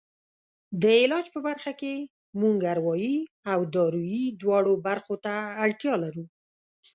[0.81, 1.93] د علاج په برخه کې
[2.41, 3.15] موږ اروایي
[3.51, 6.25] او دارویي دواړو برخو ته اړتیا لرو.